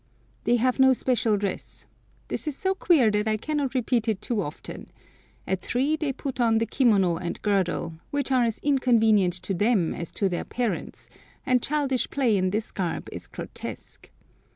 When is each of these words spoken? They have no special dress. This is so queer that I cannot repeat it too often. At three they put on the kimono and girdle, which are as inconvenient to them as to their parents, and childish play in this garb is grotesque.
They 0.45 0.55
have 0.55 0.79
no 0.79 0.93
special 0.93 1.37
dress. 1.37 1.85
This 2.29 2.47
is 2.47 2.57
so 2.57 2.73
queer 2.73 3.11
that 3.11 3.27
I 3.27 3.37
cannot 3.37 3.75
repeat 3.75 4.07
it 4.07 4.19
too 4.19 4.41
often. 4.41 4.89
At 5.45 5.61
three 5.61 5.95
they 5.95 6.11
put 6.11 6.39
on 6.39 6.57
the 6.57 6.65
kimono 6.65 7.17
and 7.17 7.39
girdle, 7.43 7.99
which 8.09 8.31
are 8.31 8.43
as 8.43 8.57
inconvenient 8.63 9.33
to 9.43 9.53
them 9.53 9.93
as 9.93 10.09
to 10.13 10.27
their 10.27 10.43
parents, 10.43 11.11
and 11.45 11.61
childish 11.61 12.09
play 12.09 12.35
in 12.35 12.49
this 12.49 12.71
garb 12.71 13.09
is 13.11 13.27
grotesque. 13.27 14.09